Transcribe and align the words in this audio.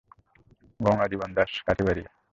গঙা 0.79 1.05
জগজীবনদাস 1.05 1.51
কাঠিয়াবাড়ি। 1.67 2.01